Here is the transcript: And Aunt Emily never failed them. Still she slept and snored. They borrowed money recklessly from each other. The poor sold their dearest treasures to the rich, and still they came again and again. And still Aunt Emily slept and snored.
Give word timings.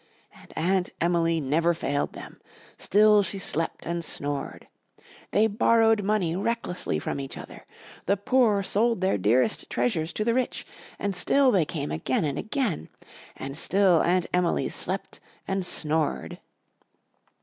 And 0.33 0.51
Aunt 0.55 0.89
Emily 0.99 1.39
never 1.39 1.75
failed 1.75 2.13
them. 2.13 2.41
Still 2.79 3.21
she 3.21 3.37
slept 3.37 3.85
and 3.85 4.03
snored. 4.03 4.67
They 5.29 5.45
borrowed 5.45 6.01
money 6.03 6.35
recklessly 6.35 6.97
from 6.97 7.19
each 7.19 7.37
other. 7.37 7.67
The 8.07 8.17
poor 8.17 8.63
sold 8.63 9.01
their 9.01 9.19
dearest 9.19 9.69
treasures 9.69 10.11
to 10.13 10.23
the 10.25 10.33
rich, 10.33 10.65
and 10.97 11.15
still 11.15 11.51
they 11.51 11.65
came 11.65 11.91
again 11.91 12.25
and 12.25 12.39
again. 12.39 12.89
And 13.35 13.55
still 13.55 14.01
Aunt 14.01 14.25
Emily 14.33 14.69
slept 14.69 15.19
and 15.47 15.63
snored. 15.63 16.39